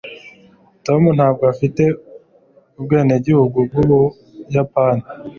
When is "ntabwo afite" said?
1.17-1.83